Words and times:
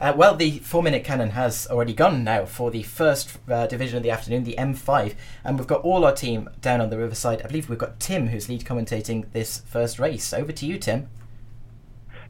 Uh, 0.00 0.12
well, 0.16 0.36
the 0.36 0.60
four 0.60 0.80
minute 0.80 1.02
cannon 1.02 1.30
has 1.30 1.66
already 1.66 1.92
gone 1.92 2.22
now 2.22 2.44
for 2.44 2.70
the 2.70 2.84
first 2.84 3.36
uh, 3.50 3.66
division 3.66 3.96
of 3.96 4.04
the 4.04 4.12
afternoon, 4.12 4.44
the 4.44 4.54
M5. 4.56 5.14
And 5.42 5.58
we've 5.58 5.66
got 5.66 5.82
all 5.82 6.04
our 6.04 6.14
team 6.14 6.48
down 6.60 6.80
on 6.80 6.90
the 6.90 6.98
riverside. 6.98 7.42
I 7.42 7.48
believe 7.48 7.68
we've 7.68 7.78
got 7.78 7.98
Tim, 7.98 8.28
who's 8.28 8.48
lead 8.48 8.64
commentating 8.64 9.32
this 9.32 9.58
first 9.66 9.98
race. 9.98 10.32
Over 10.32 10.52
to 10.52 10.66
you, 10.66 10.78
Tim. 10.78 11.08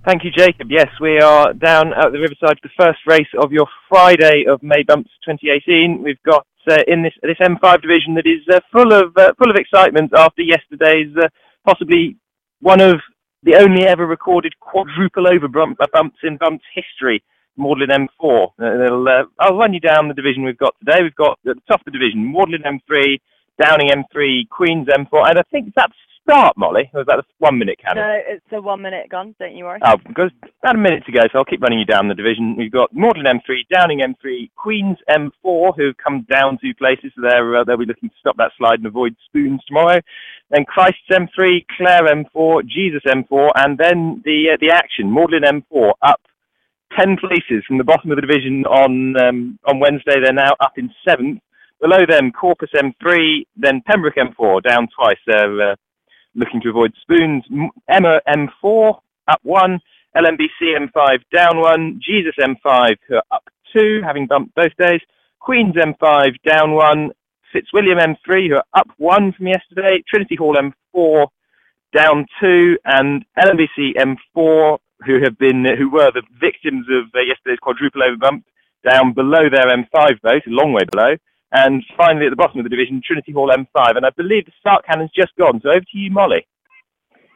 Thank 0.02 0.24
you, 0.24 0.30
Jacob. 0.30 0.68
Yes, 0.70 0.88
we 0.98 1.18
are 1.18 1.52
down 1.52 1.92
at 1.92 2.12
the 2.12 2.18
riverside 2.18 2.58
for 2.62 2.68
the 2.68 2.82
first 2.84 3.00
race 3.06 3.28
of 3.38 3.52
your 3.52 3.66
Friday 3.90 4.46
of 4.48 4.62
May 4.62 4.82
Bumps 4.82 5.10
2018. 5.26 6.02
We've 6.02 6.22
got 6.22 6.46
uh, 6.70 6.78
in 6.86 7.02
this 7.02 7.12
this 7.22 7.36
M5 7.38 7.82
division 7.82 8.14
that 8.14 8.26
is 8.26 8.46
uh, 8.50 8.60
full 8.72 8.94
of 8.94 9.14
uh, 9.16 9.32
full 9.36 9.50
of 9.50 9.56
excitement 9.56 10.12
after 10.14 10.40
yesterday's 10.40 11.14
uh, 11.16 11.28
possibly 11.66 12.16
one 12.60 12.80
of 12.80 13.00
the 13.42 13.56
only 13.56 13.84
ever 13.84 14.06
recorded 14.06 14.58
quadruple 14.60 15.26
over 15.26 15.48
bump, 15.48 15.78
bumps 15.92 16.18
in 16.22 16.38
bumps 16.38 16.64
history. 16.74 17.22
Magdalene 17.58 18.08
M4. 18.22 18.48
Uh, 18.58 19.24
I'll 19.38 19.56
run 19.56 19.74
you 19.74 19.80
down 19.80 20.08
the 20.08 20.14
division 20.14 20.44
we've 20.44 20.58
got 20.58 20.74
today. 20.78 21.02
We've 21.02 21.14
got 21.14 21.38
at 21.46 21.56
the 21.56 21.62
top 21.68 21.80
of 21.80 21.86
the 21.86 21.98
division 21.98 22.32
Magdalene 22.32 22.80
M3, 22.88 23.20
Downing 23.62 23.90
M3, 23.90 24.48
Queens 24.48 24.88
M4, 24.88 25.30
and 25.30 25.38
I 25.38 25.42
think 25.50 25.72
that's 25.74 25.94
start, 26.28 26.56
Molly? 26.56 26.90
Or 26.92 27.00
was 27.00 27.06
that 27.06 27.18
a 27.18 27.24
one 27.38 27.58
minute 27.58 27.78
cannon? 27.82 28.04
No, 28.04 28.20
it's 28.34 28.44
a 28.52 28.60
one 28.60 28.82
minute 28.82 29.08
gun, 29.08 29.34
don't 29.38 29.56
you 29.56 29.64
worry. 29.64 29.80
Oh, 29.84 29.96
because 30.06 30.30
about 30.62 30.76
a 30.76 30.78
minute 30.78 31.04
to 31.06 31.12
go, 31.12 31.20
so 31.32 31.38
I'll 31.38 31.44
keep 31.44 31.62
running 31.62 31.78
you 31.78 31.84
down 31.84 32.08
the 32.08 32.14
division. 32.14 32.56
We've 32.56 32.72
got 32.72 32.94
Magdalene 32.94 33.40
M3, 33.40 33.68
Downing 33.72 34.00
M3, 34.00 34.50
Queens 34.56 34.98
M4, 35.08 35.76
who've 35.76 35.96
come 35.96 36.26
down 36.30 36.58
two 36.60 36.74
places, 36.74 37.12
so 37.14 37.22
they're, 37.22 37.56
uh, 37.56 37.64
they'll 37.64 37.78
be 37.78 37.86
looking 37.86 38.10
to 38.10 38.14
stop 38.20 38.36
that 38.36 38.52
slide 38.58 38.78
and 38.78 38.86
avoid 38.86 39.16
spoons 39.26 39.62
tomorrow. 39.66 40.00
Then 40.50 40.64
Christ's 40.64 41.00
M3, 41.10 41.64
Clare 41.76 42.04
M4, 42.04 42.66
Jesus 42.66 43.02
M4, 43.06 43.50
and 43.56 43.78
then 43.78 44.22
the 44.24 44.50
uh, 44.52 44.56
the 44.60 44.70
action, 44.70 45.12
Magdalene 45.12 45.62
M4, 45.72 45.92
up 46.02 46.20
10 46.98 47.16
places 47.18 47.64
from 47.66 47.78
the 47.78 47.84
bottom 47.84 48.10
of 48.10 48.16
the 48.16 48.22
division 48.22 48.64
on 48.66 49.16
um, 49.20 49.58
on 49.66 49.78
Wednesday. 49.78 50.20
They're 50.20 50.32
now 50.32 50.54
up 50.60 50.72
in 50.76 50.90
seventh. 51.06 51.40
Below 51.80 52.06
them, 52.08 52.32
Corpus 52.32 52.70
M3, 52.74 53.46
then 53.56 53.82
Pembroke 53.86 54.16
M4, 54.16 54.62
down 54.64 54.88
twice. 54.98 55.18
They're 55.26 55.72
uh, 55.72 55.76
looking 56.34 56.60
to 56.62 56.70
avoid 56.70 56.92
spoons. 57.00 57.44
Emma 57.88 58.20
M4 58.26 58.98
up 59.28 59.40
one, 59.44 59.78
LMBC 60.16 60.76
M5 60.76 61.18
down 61.32 61.60
one, 61.60 62.00
Jesus 62.04 62.34
M5 62.40 62.96
who 63.06 63.16
are 63.16 63.22
up 63.30 63.44
two, 63.72 64.00
having 64.04 64.26
bumped 64.26 64.54
both 64.56 64.74
days. 64.76 65.00
Queens 65.38 65.76
M5 65.76 66.34
down 66.44 66.72
one, 66.74 67.10
Fitzwilliam 67.52 67.98
M3 67.98 68.48
who 68.48 68.56
are 68.56 68.64
up 68.74 68.88
one 68.96 69.32
from 69.32 69.46
yesterday, 69.46 70.02
Trinity 70.08 70.34
Hall 70.34 70.56
M4 70.56 71.26
down 71.94 72.26
two, 72.40 72.76
and 72.84 73.24
LMBC 73.38 73.94
M4 74.36 74.78
who 75.06 75.22
have 75.22 75.38
been 75.38 75.64
who 75.78 75.90
were 75.90 76.10
the 76.10 76.22
victims 76.40 76.86
of 76.90 77.06
uh, 77.14 77.20
yesterday's 77.20 77.58
quadruple 77.60 78.02
over 78.02 78.16
bump 78.16 78.44
down 78.88 79.12
below 79.12 79.48
their 79.50 79.66
M5 79.66 80.20
boat, 80.22 80.42
a 80.46 80.50
long 80.50 80.72
way 80.72 80.82
below. 80.90 81.16
And 81.52 81.82
finally, 81.96 82.26
at 82.26 82.30
the 82.30 82.36
bottom 82.36 82.60
of 82.60 82.64
the 82.64 82.70
division, 82.70 83.00
Trinity 83.04 83.32
Hall 83.32 83.50
M5. 83.50 83.96
And 83.96 84.04
I 84.04 84.10
believe 84.16 84.44
the 84.44 84.52
start 84.60 84.84
cannon's 84.84 85.10
just 85.16 85.34
gone. 85.38 85.60
So 85.62 85.70
over 85.70 85.80
to 85.80 85.98
you, 85.98 86.10
Molly. 86.10 86.46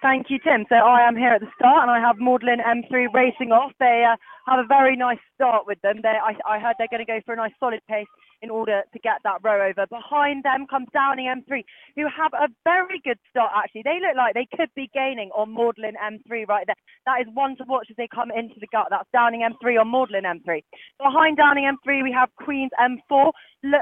Thank 0.03 0.29
you, 0.31 0.39
Tim. 0.43 0.67
So 0.69 0.75
I 0.75 1.07
am 1.07 1.17
here 1.17 1.31
at 1.31 1.41
the 1.41 1.51
start, 1.55 1.83
and 1.83 1.91
I 1.91 2.01
have 2.01 2.19
Magdalene 2.19 2.59
M3 2.59 3.15
racing 3.15 3.53
off. 3.53 3.73
They 3.79 4.05
uh, 4.05 4.17
have 4.51 4.59
a 4.59 4.67
very 4.67 4.97
nice 4.97 5.23
start 5.35 5.65
with 5.67 5.81
them. 5.83 6.03
I, 6.05 6.35
I, 6.47 6.59
heard 6.59 6.75
they're 6.77 6.91
going 6.91 7.07
to 7.07 7.11
go 7.11 7.21
for 7.25 7.35
a 7.35 7.37
nice 7.37 7.53
solid 7.61 7.81
pace 7.89 8.09
in 8.43 8.51
order 8.51 8.83
to 8.93 8.99
get 8.99 9.23
that 9.25 9.39
row 9.43 9.69
over. 9.69 9.87
Behind 9.87 10.43
them 10.43 10.67
comes 10.69 10.89
Downing 10.93 11.27
M3, 11.27 11.65
who 11.97 12.07
have 12.11 12.33
a 12.35 12.49
very 12.65 13.01
good 13.05 13.19
start, 13.31 13.53
actually. 13.57 13.83
They 13.85 13.99
look 14.03 14.17
like 14.17 14.35
they 14.35 14.49
could 14.57 14.71
be 14.75 14.91
gaining 14.93 15.31
on 15.31 15.55
Magdalene 15.55 15.95
M3 15.97 16.49
right 16.49 16.67
there. 16.67 16.77
That 17.07 17.23
is 17.23 17.29
one 17.33 17.57
to 17.57 17.65
watch 17.67 17.87
as 17.91 17.97
they 17.97 18.09
come 18.13 18.31
into 18.31 18.59
the 18.61 18.67
gut. 18.73 18.89
That's 18.91 19.09
Downing 19.13 19.47
M3 19.47 19.81
on 19.81 19.91
Magdalene 19.91 20.27
M3. 20.27 20.63
Behind 20.99 21.37
Downing 21.37 21.71
M3, 21.71 22.03
we 22.03 22.13
have 22.13 22.29
Queens 22.37 22.71
M4. 22.79 23.31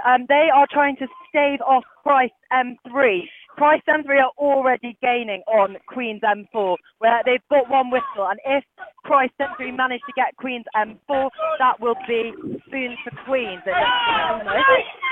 Um, 0.04 0.26
they 0.28 0.48
are 0.54 0.66
trying 0.70 0.96
to 0.96 1.06
stave 1.28 1.60
off 1.66 1.84
Christ 2.02 2.34
M3. 2.52 3.22
Christ 3.56 3.84
M3 3.88 4.08
are 4.22 4.32
already 4.38 4.96
gaining 5.02 5.42
on 5.46 5.76
Queen's 5.86 6.22
M4, 6.22 6.76
where 6.98 7.20
they've 7.24 7.46
got 7.50 7.68
one 7.68 7.90
whistle, 7.90 8.28
and 8.28 8.40
if 8.46 8.64
Christ 9.04 9.32
M3 9.40 9.76
manage 9.76 10.00
to 10.06 10.12
get 10.14 10.36
Queen's 10.36 10.64
M4, 10.74 11.28
that 11.58 11.80
will 11.80 11.96
be 12.08 12.32
spoon 12.66 12.96
for 13.04 13.12
Queens. 13.26 13.62
We've 13.66 13.74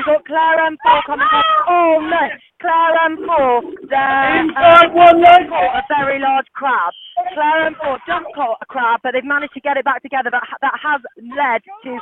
got 0.06 0.25
Clare 0.27 0.71
M4 0.71 1.03
coming 1.06 1.28
up. 1.32 1.44
Oh 1.69 1.98
no! 2.00 2.28
Clare 2.60 2.94
M4, 3.10 3.62
there, 3.88 4.41
um, 4.41 4.56
a 4.56 5.82
very 5.88 6.19
large 6.21 6.47
crab. 6.54 6.93
Clare 7.38 7.71
M4 7.71 8.03
just 8.03 8.26
caught 8.34 8.59
a 8.59 8.66
crab, 8.66 8.99
but 9.06 9.15
they've 9.15 9.22
managed 9.22 9.54
to 9.54 9.62
get 9.62 9.78
it 9.78 9.87
back 9.87 10.03
together. 10.03 10.26
But 10.26 10.43
that 10.59 10.75
has 10.82 10.99
led 11.22 11.62
to 11.87 11.93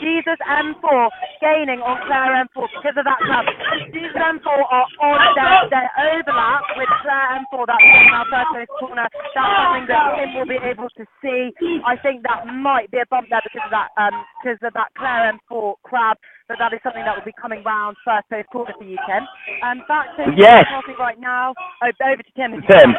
Jesus 0.00 0.40
M4 0.40 1.12
gaining 1.44 1.84
on 1.84 2.00
Clare 2.08 2.32
M4 2.48 2.64
because 2.80 2.96
of 2.96 3.04
that 3.04 3.20
crab. 3.20 3.44
Jesus 3.92 4.16
M4 4.16 4.48
are 4.48 4.88
on 5.04 5.20
their, 5.36 5.68
their 5.68 5.90
overlap 6.16 6.64
with 6.80 6.88
Clare 7.04 7.44
M4. 7.44 7.68
That's 7.68 7.84
in 7.84 8.08
our 8.08 8.48
first 8.56 8.72
corner. 8.80 9.04
That's 9.04 9.52
something 9.52 9.84
that 9.84 10.16
Tim 10.16 10.32
will 10.32 10.48
be 10.48 10.60
able 10.64 10.88
to 10.96 11.04
see. 11.20 11.52
I 11.84 12.00
think 12.00 12.24
that 12.24 12.48
might 12.48 12.88
be 12.88 12.96
a 12.96 13.08
bump 13.12 13.28
there 13.28 13.44
because 13.44 13.68
of 13.68 13.72
that 13.76 13.92
um, 14.00 14.16
because 14.40 14.64
of 14.64 14.72
that 14.80 14.96
Clare 14.96 15.28
M4 15.28 15.76
crab 15.84 16.16
but 16.48 16.58
that 16.62 16.72
is 16.72 16.78
something 16.86 17.02
that 17.02 17.10
will 17.10 17.26
be 17.26 17.34
coming 17.34 17.58
round 17.64 17.96
first 18.06 18.30
post 18.30 18.46
quarter 18.54 18.72
for 18.78 18.86
you, 18.86 18.94
Tim. 19.02 19.26
Um, 19.66 19.82
back 19.90 20.06
to 20.14 20.30
yes. 20.38 20.62
right 20.94 21.18
now. 21.18 21.54
Oh, 21.82 21.90
over 22.06 22.22
to 22.22 22.32
Tim. 22.38 22.62
Tim. 22.70 22.94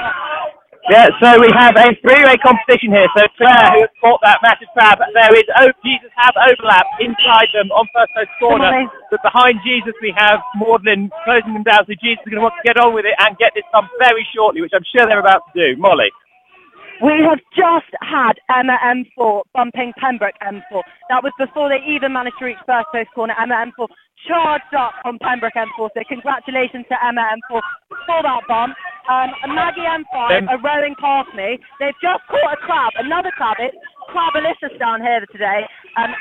Yeah, 0.89 1.11
so 1.19 1.35
we 1.41 1.51
have 1.51 1.75
a 1.75 1.91
three-way 1.99 2.37
competition 2.39 2.95
here. 2.95 3.07
So 3.15 3.27
Clare, 3.35 3.75
who 3.75 3.81
has 3.83 3.95
caught 3.99 4.21
that 4.23 4.39
massive 4.41 4.71
crab, 4.71 4.99
there 5.13 5.35
is 5.35 5.43
oh, 5.59 5.67
Jesus 5.83 6.11
have 6.15 6.33
overlap 6.39 6.85
inside 6.99 7.51
them 7.53 7.71
on 7.75 7.87
first 7.91 8.11
post 8.15 8.31
corner. 8.39 8.71
But 9.11 9.21
behind 9.21 9.59
Jesus, 9.65 9.93
we 10.01 10.13
have 10.15 10.39
Magdalene 10.55 11.11
closing 11.25 11.53
them 11.53 11.63
down. 11.63 11.83
So 11.87 11.93
Jesus 11.99 12.23
is 12.23 12.31
going 12.31 12.39
to 12.39 12.47
want 12.47 12.55
to 12.55 12.67
get 12.67 12.79
on 12.79 12.93
with 12.93 13.03
it 13.03 13.15
and 13.19 13.37
get 13.37 13.51
this 13.53 13.67
done 13.73 13.89
very 13.99 14.25
shortly, 14.33 14.61
which 14.61 14.71
I'm 14.73 14.87
sure 14.87 15.05
they're 15.07 15.19
about 15.19 15.43
to 15.51 15.75
do. 15.75 15.81
Molly. 15.81 16.07
We 17.03 17.13
have 17.29 17.39
just 17.53 17.93
had 18.01 18.33
Emma 18.49 18.73
M4 18.81 19.43
bumping 19.53 19.93
Pembroke 19.99 20.33
M4. 20.41 20.81
That 21.09 21.21
was 21.21 21.31
before 21.37 21.69
they 21.69 21.83
even 21.85 22.13
managed 22.13 22.39
to 22.39 22.45
reach 22.45 22.57
first 22.65 22.87
post 22.91 23.09
corner. 23.13 23.35
Emma 23.37 23.65
M4 23.69 23.87
charged 24.27 24.73
up 24.77 24.93
on 25.05 25.17
Pembroke 25.19 25.55
M4. 25.55 25.89
So 25.95 26.01
congratulations 26.07 26.85
to 26.91 26.95
Emma 26.99 27.23
M4 27.39 27.61
for 28.05 28.19
that 28.21 28.43
bump. 28.47 28.75
Um, 29.07 29.31
Maggie 29.55 29.87
M5 29.87 30.51
are 30.51 30.61
rowing 30.61 30.95
past 30.99 31.31
me. 31.35 31.57
They've 31.79 31.95
just 32.03 32.21
caught 32.27 32.53
a 32.53 32.59
crab, 32.59 32.91
another 32.99 33.31
crab. 33.31 33.55
It's 33.59 33.75
Crabilis 34.07 34.55
down 34.79 35.01
here 35.01 35.19
today. 35.31 35.67
Um, 35.97 36.11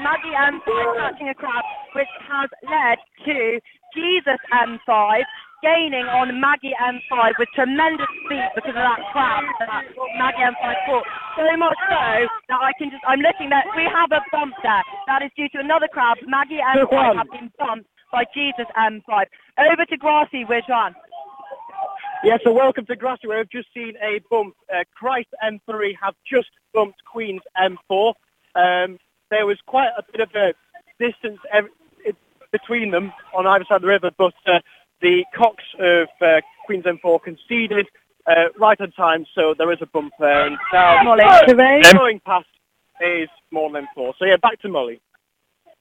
Maggie 0.00 0.32
M5 0.32 0.96
catching 0.96 1.28
a 1.28 1.34
crab, 1.34 1.64
which 1.94 2.08
has 2.28 2.48
led 2.64 2.96
to 3.26 3.60
Jesus 3.94 4.40
M5 4.52 5.22
gaining 5.64 6.04
on 6.04 6.28
Maggie 6.40 6.76
M5 6.76 7.32
with 7.38 7.48
tremendous 7.56 8.06
speed 8.24 8.44
because 8.54 8.76
of 8.76 8.84
that 8.84 9.00
crab 9.12 9.44
that 9.64 9.84
Maggie 10.20 10.44
M5 10.44 10.76
caught. 10.84 11.06
So 11.36 11.56
much 11.56 11.78
so 11.88 12.04
that 12.52 12.60
I 12.60 12.72
can 12.76 12.90
just, 12.90 13.02
I'm 13.08 13.20
looking 13.20 13.48
there, 13.48 13.64
we 13.74 13.88
have 13.88 14.12
a 14.12 14.20
bump 14.30 14.52
there. 14.62 14.84
That 15.08 15.22
is 15.24 15.30
due 15.34 15.48
to 15.56 15.58
another 15.64 15.88
crab. 15.88 16.18
Maggie 16.28 16.60
M5 16.60 17.16
have 17.16 17.30
been 17.32 17.50
bumped 17.58 17.88
by 18.12 18.24
Jesus 18.34 18.68
M5. 18.76 19.24
Over 19.56 19.84
to 19.88 19.96
Grassy 19.96 20.44
with 20.44 20.64
John. 20.68 20.94
Yeah, 22.22 22.36
so 22.44 22.52
welcome 22.52 22.84
to 22.86 22.96
Grassy 22.96 23.26
where 23.26 23.38
we've 23.38 23.50
just 23.50 23.72
seen 23.72 23.94
a 24.04 24.20
bump. 24.30 24.54
Uh, 24.68 24.84
Christ 24.94 25.28
M3 25.42 25.96
have 26.00 26.14
just 26.30 26.50
bumped 26.74 27.02
Queen's 27.10 27.42
M4. 27.56 28.12
Um, 28.54 28.98
there 29.30 29.46
was 29.46 29.56
quite 29.66 29.90
a 29.96 30.02
bit 30.12 30.20
of 30.20 30.30
a 30.36 30.52
distance 31.00 31.40
between 32.54 32.92
them 32.92 33.12
on 33.34 33.46
either 33.46 33.64
side 33.64 33.76
of 33.76 33.82
the 33.82 33.88
river, 33.88 34.10
but 34.16 34.34
uh, 34.46 34.60
the 35.00 35.24
Cox 35.34 35.62
of 35.78 36.08
uh, 36.20 36.40
Queens 36.66 36.84
M4 36.84 37.22
conceded 37.22 37.86
uh, 38.26 38.46
right 38.58 38.80
on 38.80 38.90
time, 38.92 39.26
so 39.34 39.54
there 39.56 39.70
is 39.72 39.78
a 39.82 39.86
bump 39.86 40.12
there. 40.18 40.46
And 40.46 40.56
now 40.72 41.02
Molly, 41.02 41.24
going 41.92 42.20
past 42.20 42.46
is 43.00 43.28
Magdalene 43.50 43.72
M4. 43.72 44.14
So 44.18 44.24
yeah, 44.24 44.36
back 44.36 44.60
to 44.62 44.68
Molly. 44.68 45.00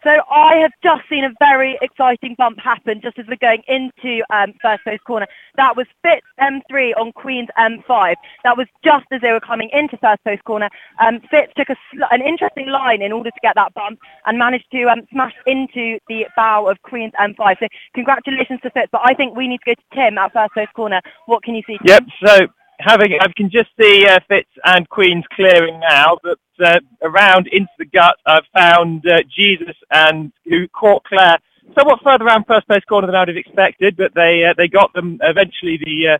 So 0.03 0.11
I 0.29 0.57
have 0.57 0.71
just 0.83 1.03
seen 1.09 1.23
a 1.23 1.31
very 1.39 1.77
exciting 1.81 2.35
bump 2.37 2.59
happen 2.59 2.99
just 3.01 3.17
as 3.17 3.25
we're 3.27 3.37
going 3.37 3.63
into 3.67 4.21
um, 4.29 4.53
first 4.61 4.83
post 4.83 5.03
corner. 5.05 5.27
That 5.55 5.77
was 5.77 5.87
Fitz 6.03 6.25
M3 6.39 6.91
on 6.97 7.13
Queen's 7.13 7.49
M5. 7.57 8.15
That 8.43 8.57
was 8.57 8.67
just 8.83 9.05
as 9.11 9.21
they 9.21 9.31
were 9.31 9.39
coming 9.39 9.69
into 9.71 9.97
first 9.97 10.23
post 10.23 10.43
corner. 10.43 10.69
Um, 10.99 11.21
Fitz 11.31 11.53
took 11.55 11.69
a, 11.69 11.75
an 12.11 12.21
interesting 12.21 12.67
line 12.67 13.01
in 13.01 13.11
order 13.11 13.29
to 13.31 13.39
get 13.41 13.55
that 13.55 13.73
bump 13.73 13.99
and 14.25 14.37
managed 14.37 14.69
to 14.71 14.83
um, 14.85 15.01
smash 15.11 15.33
into 15.47 15.99
the 16.09 16.27
bow 16.35 16.67
of 16.67 16.81
Queen's 16.81 17.13
M5. 17.19 17.59
So 17.59 17.67
congratulations 17.93 18.59
to 18.63 18.71
Fitz, 18.71 18.89
but 18.91 19.01
I 19.05 19.13
think 19.13 19.37
we 19.37 19.47
need 19.47 19.61
to 19.65 19.75
go 19.75 19.75
to 19.75 19.95
Tim 19.95 20.17
at 20.17 20.33
first 20.33 20.53
post 20.53 20.73
corner. 20.73 21.01
What 21.27 21.43
can 21.43 21.55
you 21.55 21.63
see? 21.65 21.77
Tim? 21.77 21.87
Yep. 21.87 22.03
So 22.25 22.47
having 22.79 23.17
I 23.19 23.27
can 23.35 23.49
just 23.49 23.69
see 23.79 24.05
uh, 24.05 24.19
Fitz 24.27 24.49
and 24.65 24.87
Queens 24.89 25.23
clearing 25.35 25.79
now, 25.79 26.17
but 26.23 26.39
uh, 26.63 26.79
around 27.01 27.47
into 27.47 27.71
the 27.77 27.85
gut 27.85 28.15
I've 28.25 28.45
found 28.53 29.05
uh, 29.07 29.19
Jesus 29.35 29.75
and 29.91 30.31
who 30.45 30.67
caught 30.69 31.03
Clare 31.05 31.37
somewhat 31.77 31.99
further 32.03 32.25
around 32.25 32.45
first 32.47 32.67
place 32.67 32.83
corner 32.87 33.07
than 33.07 33.15
I 33.15 33.21
would 33.21 33.29
have 33.29 33.37
expected, 33.37 33.97
but 33.97 34.13
they 34.13 34.43
uh, 34.49 34.53
they 34.57 34.67
got 34.67 34.93
them 34.93 35.19
eventually. 35.21 35.77
The, 35.77 36.15
uh, 36.15 36.17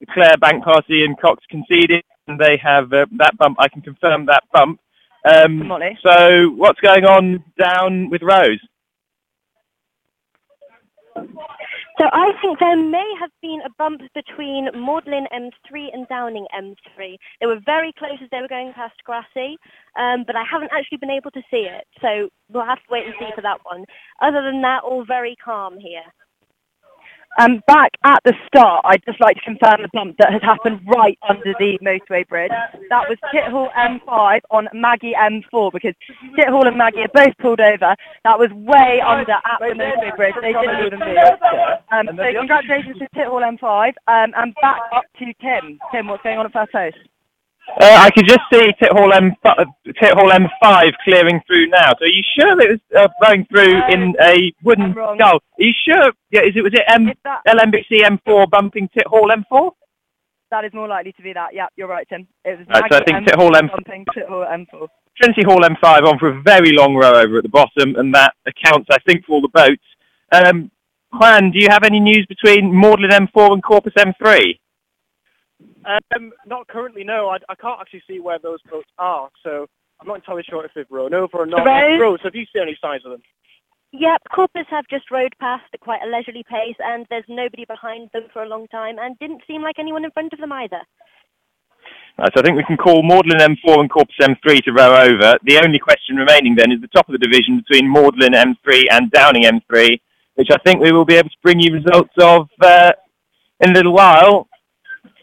the 0.00 0.06
Clare 0.06 0.36
Bank 0.38 0.64
Party 0.64 1.04
and 1.04 1.18
Cox 1.18 1.44
conceded, 1.50 2.04
and 2.26 2.38
they 2.38 2.58
have 2.62 2.92
uh, 2.92 3.06
that 3.18 3.36
bump. 3.38 3.56
I 3.60 3.68
can 3.68 3.82
confirm 3.82 4.26
that 4.26 4.44
bump. 4.52 4.80
Um, 5.24 5.66
Molly. 5.66 5.98
so 6.02 6.50
what's 6.50 6.80
going 6.80 7.04
on 7.04 7.42
down 7.58 8.10
with 8.10 8.22
Rose? 8.22 8.60
So 11.98 12.04
I 12.12 12.32
think 12.42 12.58
there 12.58 12.76
may 12.76 13.10
have 13.20 13.30
been 13.42 13.60
a 13.64 13.70
bump 13.78 14.02
between 14.14 14.66
Magdalene 14.74 15.26
M3 15.32 15.94
and 15.94 16.08
Downing 16.08 16.46
M3. 16.54 17.16
They 17.40 17.46
were 17.46 17.60
very 17.64 17.92
close 17.98 18.18
as 18.22 18.28
they 18.30 18.40
were 18.40 18.48
going 18.48 18.72
past 18.74 18.94
Grassy, 19.04 19.56
um, 19.98 20.24
but 20.26 20.36
I 20.36 20.44
haven't 20.50 20.72
actually 20.72 20.98
been 20.98 21.10
able 21.10 21.30
to 21.32 21.42
see 21.50 21.68
it. 21.68 21.84
So 22.02 22.28
we'll 22.50 22.66
have 22.66 22.78
to 22.78 22.90
wait 22.90 23.06
and 23.06 23.14
see 23.18 23.30
for 23.34 23.42
that 23.42 23.60
one. 23.64 23.84
Other 24.20 24.42
than 24.42 24.62
that, 24.62 24.84
all 24.84 25.04
very 25.06 25.36
calm 25.42 25.78
here. 25.78 26.04
Um, 27.38 27.62
back 27.66 27.92
at 28.04 28.22
the 28.24 28.34
start, 28.46 28.82
I'd 28.84 29.04
just 29.04 29.20
like 29.20 29.36
to 29.36 29.42
confirm 29.42 29.82
the 29.82 29.88
bump 29.92 30.16
that 30.18 30.32
has 30.32 30.42
happened 30.42 30.80
right 30.86 31.18
under 31.28 31.54
the 31.58 31.78
motorway 31.82 32.26
bridge. 32.26 32.50
That 32.88 33.08
was 33.08 33.18
Tithall 33.32 33.72
M5 33.74 34.40
on 34.50 34.68
Maggie 34.72 35.14
M4 35.14 35.72
because 35.72 35.94
Tithall 36.38 36.66
and 36.66 36.78
Maggie 36.78 37.02
are 37.02 37.08
both 37.12 37.36
pulled 37.38 37.60
over. 37.60 37.94
That 38.24 38.38
was 38.38 38.50
way 38.52 39.02
under 39.04 39.32
at 39.32 39.58
the 39.60 39.74
motorway 39.74 40.16
bridge. 40.16 40.34
They 40.40 40.52
didn't 40.52 40.86
even 40.86 40.98
move. 41.00 41.18
Um, 41.92 42.08
so 42.16 42.32
congratulations 42.32 42.98
to 42.98 43.08
Tithall 43.14 43.58
M5 43.58 43.88
um, 44.08 44.32
and 44.36 44.54
back 44.62 44.80
up 44.94 45.04
to 45.18 45.32
Tim. 45.40 45.78
Tim, 45.92 46.08
what's 46.08 46.22
going 46.22 46.38
on 46.38 46.46
at 46.46 46.52
first 46.52 46.72
post? 46.72 46.96
Uh, 47.68 47.98
I 47.98 48.10
could 48.10 48.26
just 48.26 48.40
see 48.52 48.72
Tithall 48.80 49.14
M 49.14 49.34
Tithall 49.44 50.32
M5 50.32 50.92
clearing 51.04 51.40
through 51.46 51.66
now. 51.68 51.90
So 51.98 52.04
are 52.04 52.08
you 52.08 52.22
sure 52.38 52.56
that 52.56 52.66
it 52.66 52.70
was 52.70 52.80
uh, 52.96 53.08
going 53.26 53.44
through 53.50 53.80
in 53.92 54.14
a 54.20 54.52
wooden 54.62 54.92
skull? 54.92 55.18
Are 55.18 55.40
you 55.58 55.72
sure? 55.86 56.12
Yeah, 56.30 56.42
is 56.42 56.52
it 56.56 56.62
was 56.62 56.72
it 56.74 56.84
M 56.88 57.10
that, 57.24 57.42
LMBC 57.46 58.02
M4 58.02 58.50
bumping 58.50 58.88
Tithall 58.96 59.30
M4? 59.30 59.70
that 60.50 60.64
is 60.64 60.72
more 60.72 60.88
likely 60.88 61.12
to 61.12 61.22
be 61.22 61.32
that. 61.32 61.48
Yeah, 61.52 61.66
you're 61.76 61.88
right, 61.88 62.06
Tim. 62.08 62.26
It 62.44 62.58
was 62.58 62.66
Right, 62.68 62.84
so 62.90 62.98
I 62.98 63.04
think 63.04 63.28
Tithall 63.28 63.56
M- 63.56 63.68
bumping 63.68 64.04
Tithall 64.16 64.46
M4. 64.48 64.88
Trinity 65.20 65.42
Hall 65.44 65.60
M5 65.60 66.06
on 66.06 66.18
for 66.18 66.28
a 66.28 66.42
very 66.42 66.72
long 66.72 66.94
row 66.94 67.14
over 67.20 67.38
at 67.38 67.42
the 67.42 67.48
bottom, 67.48 67.96
and 67.96 68.14
that 68.14 68.34
accounts, 68.46 68.88
I 68.90 68.98
think, 69.06 69.24
for 69.24 69.32
all 69.32 69.40
the 69.40 69.48
boats. 69.48 69.82
Um, 70.30 70.70
Juan, 71.12 71.50
do 71.50 71.58
you 71.58 71.68
have 71.70 71.84
any 71.84 72.00
news 72.00 72.26
between 72.28 72.78
Magdalene 72.78 73.10
M4 73.10 73.52
and 73.52 73.62
Corpus 73.62 73.94
M3? 73.98 74.58
Um, 75.86 76.32
not 76.46 76.66
currently, 76.68 77.04
no. 77.04 77.28
I, 77.28 77.38
I 77.48 77.54
can't 77.54 77.80
actually 77.80 78.02
see 78.08 78.20
where 78.20 78.38
those 78.38 78.60
boats 78.70 78.88
are, 78.98 79.30
so 79.42 79.66
I'm 80.00 80.08
not 80.08 80.16
entirely 80.16 80.44
sure 80.48 80.64
if 80.64 80.72
they've 80.74 80.86
rowed 80.90 81.14
over 81.14 81.38
or 81.38 81.46
not. 81.46 81.64
Rose? 81.64 82.00
Rose, 82.00 82.18
have 82.24 82.34
you 82.34 82.44
seen 82.52 82.62
any 82.62 82.76
signs 82.80 83.04
of 83.04 83.12
them? 83.12 83.22
Yep, 83.92 84.22
Corpus 84.34 84.66
have 84.68 84.84
just 84.90 85.10
rowed 85.10 85.34
past 85.40 85.64
at 85.72 85.80
quite 85.80 86.00
a 86.04 86.10
leisurely 86.10 86.44
pace, 86.50 86.76
and 86.80 87.06
there's 87.08 87.24
nobody 87.28 87.64
behind 87.64 88.10
them 88.12 88.24
for 88.32 88.42
a 88.42 88.48
long 88.48 88.66
time, 88.68 88.98
and 88.98 89.18
didn't 89.18 89.42
seem 89.46 89.62
like 89.62 89.78
anyone 89.78 90.04
in 90.04 90.10
front 90.10 90.32
of 90.32 90.40
them 90.40 90.52
either. 90.52 90.80
Right, 92.18 92.32
so 92.34 92.40
I 92.40 92.42
think 92.42 92.56
we 92.56 92.64
can 92.64 92.76
call 92.76 93.02
Magdalene 93.02 93.56
M4 93.64 93.80
and 93.80 93.90
Corpus 93.90 94.16
M3 94.20 94.64
to 94.64 94.72
row 94.72 94.96
over. 95.02 95.38
The 95.44 95.60
only 95.62 95.78
question 95.78 96.16
remaining 96.16 96.56
then 96.56 96.72
is 96.72 96.80
the 96.80 96.88
top 96.88 97.08
of 97.08 97.12
the 97.12 97.18
division 97.18 97.58
between 97.58 97.92
Magdalene 97.92 98.32
M3 98.32 98.84
and 98.90 99.10
Downing 99.10 99.42
M3, 99.42 100.00
which 100.34 100.48
I 100.50 100.56
think 100.64 100.80
we 100.80 100.92
will 100.92 101.04
be 101.04 101.14
able 101.14 101.28
to 101.28 101.36
bring 101.42 101.60
you 101.60 101.72
results 101.74 102.14
of 102.18 102.48
uh, 102.60 102.92
in 103.60 103.70
a 103.70 103.74
little 103.74 103.92
while. 103.92 104.48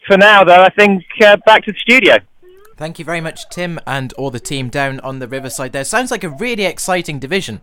For 0.06 0.16
now, 0.16 0.44
though, 0.44 0.62
I 0.62 0.68
think 0.70 1.04
uh, 1.22 1.36
back 1.46 1.64
to 1.64 1.72
the 1.72 1.78
studio. 1.78 2.18
Thank 2.76 2.98
you 2.98 3.04
very 3.04 3.20
much, 3.20 3.48
Tim, 3.48 3.78
and 3.86 4.12
all 4.14 4.30
the 4.30 4.40
team 4.40 4.68
down 4.68 5.00
on 5.00 5.18
the 5.18 5.28
riverside 5.28 5.72
there. 5.72 5.84
Sounds 5.84 6.10
like 6.10 6.24
a 6.24 6.28
really 6.28 6.64
exciting 6.64 7.18
division. 7.18 7.60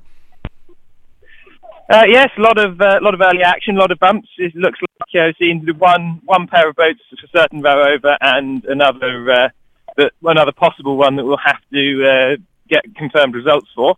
Uh, 1.89 2.05
yes, 2.07 2.29
a 2.37 2.41
lot 2.41 2.57
of 2.57 2.79
uh, 2.79 2.99
lot 3.01 3.13
of 3.13 3.19
early 3.19 3.43
action, 3.43 3.75
a 3.75 3.79
lot 3.79 3.91
of 3.91 3.99
bumps. 3.99 4.29
It 4.37 4.55
looks 4.55 4.79
like 4.81 5.07
you 5.13 5.19
know, 5.19 5.31
seeing 5.37 5.65
the 5.65 5.73
one 5.73 6.21
one 6.23 6.47
pair 6.47 6.69
of 6.69 6.75
boats 6.77 7.01
for 7.09 7.27
certain 7.27 7.61
row 7.61 7.93
over, 7.93 8.17
and 8.21 8.63
another 8.65 9.29
uh, 9.29 9.49
but 9.97 10.13
another 10.23 10.53
possible 10.53 10.95
one 10.95 11.17
that 11.17 11.25
we'll 11.25 11.37
have 11.37 11.59
to 11.73 12.05
uh, 12.07 12.37
get 12.69 12.95
confirmed 12.95 13.35
results 13.35 13.67
for. 13.75 13.95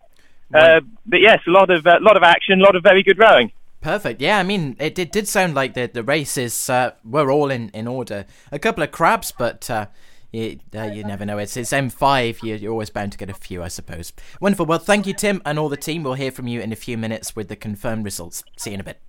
Uh, 0.53 0.81
but 1.05 1.21
yes, 1.21 1.39
a 1.47 1.51
lot 1.51 1.69
of 1.69 1.85
uh, 1.85 1.99
lot 2.01 2.17
of 2.17 2.23
action, 2.23 2.61
a 2.61 2.63
lot 2.63 2.75
of 2.75 2.83
very 2.83 3.03
good 3.03 3.19
rowing. 3.19 3.51
Perfect. 3.83 4.21
Yeah, 4.21 4.39
I 4.39 4.43
mean, 4.43 4.77
it, 4.79 4.97
it 4.97 5.11
did 5.11 5.27
sound 5.27 5.55
like 5.55 5.73
the 5.73 5.87
the 5.93 6.03
races 6.03 6.69
uh, 6.69 6.91
were 7.03 7.29
all 7.29 7.51
in, 7.51 7.69
in 7.69 7.85
order. 7.85 8.25
A 8.49 8.57
couple 8.57 8.81
of 8.81 8.91
crabs, 8.91 9.33
but 9.33 9.69
uh, 9.69 9.87
you, 10.31 10.59
uh, 10.73 10.83
you 10.83 11.03
never 11.03 11.25
know. 11.25 11.37
It's, 11.37 11.57
it's 11.57 11.73
M5. 11.73 12.41
You're, 12.41 12.55
you're 12.55 12.71
always 12.71 12.89
bound 12.89 13.11
to 13.11 13.17
get 13.17 13.29
a 13.29 13.33
few, 13.33 13.61
I 13.61 13.67
suppose. 13.67 14.13
Wonderful. 14.39 14.67
Well, 14.67 14.79
thank 14.79 15.05
you, 15.05 15.13
Tim, 15.13 15.41
and 15.45 15.59
all 15.59 15.67
the 15.67 15.75
team. 15.75 16.03
We'll 16.03 16.13
hear 16.13 16.31
from 16.31 16.47
you 16.47 16.61
in 16.61 16.71
a 16.71 16.77
few 16.77 16.97
minutes 16.97 17.35
with 17.35 17.49
the 17.49 17.57
confirmed 17.57 18.05
results. 18.05 18.45
See 18.55 18.69
you 18.69 18.75
in 18.75 18.79
a 18.79 18.85
bit. 18.85 19.01